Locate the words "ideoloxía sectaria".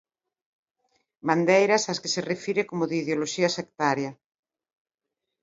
3.03-4.11